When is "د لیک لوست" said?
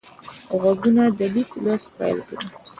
1.17-1.87